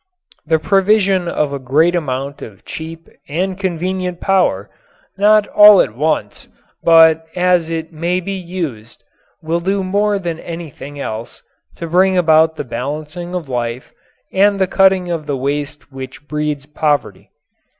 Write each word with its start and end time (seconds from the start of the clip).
The 0.47 0.57
provision 0.57 1.27
of 1.27 1.53
a 1.53 1.59
great 1.59 1.93
amount 1.93 2.41
of 2.41 2.65
cheap 2.65 3.07
and 3.27 3.55
convenient 3.55 4.19
power 4.19 4.67
not 5.15 5.45
all 5.49 5.79
at 5.79 5.95
once, 5.95 6.47
but 6.83 7.27
as 7.35 7.69
it 7.69 7.93
may 7.93 8.19
be 8.19 8.33
used 8.33 9.03
will 9.43 9.59
do 9.59 9.83
more 9.83 10.17
than 10.17 10.39
anything 10.39 10.99
else 10.99 11.43
to 11.75 11.85
bring 11.85 12.17
about 12.17 12.55
the 12.55 12.63
balancing 12.65 13.35
of 13.35 13.47
life 13.47 13.93
and 14.33 14.57
the 14.59 14.65
cutting 14.65 15.11
of 15.11 15.27
the 15.27 15.37
waste 15.37 15.91
which 15.91 16.27
breeds 16.27 16.65
poverty. 16.65 17.29